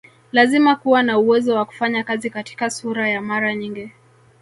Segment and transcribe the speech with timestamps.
[0.31, 3.91] Lazima kuwa na uwezo wa kufanya kazi katika sura ya mara nyingi